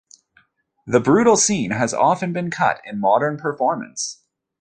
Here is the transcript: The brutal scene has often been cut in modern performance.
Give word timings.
The 0.87 0.99
brutal 0.99 1.37
scene 1.37 1.69
has 1.69 1.93
often 1.93 2.33
been 2.33 2.49
cut 2.49 2.81
in 2.85 2.99
modern 2.99 3.37
performance. 3.37 4.23